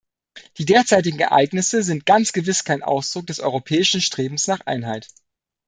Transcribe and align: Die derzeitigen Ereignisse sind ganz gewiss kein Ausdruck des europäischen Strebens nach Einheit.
Die 0.57 0.65
derzeitigen 0.65 1.19
Ereignisse 1.19 1.83
sind 1.83 2.07
ganz 2.07 2.33
gewiss 2.33 2.63
kein 2.63 2.81
Ausdruck 2.81 3.27
des 3.27 3.39
europäischen 3.39 4.01
Strebens 4.01 4.47
nach 4.47 4.61
Einheit. 4.61 5.07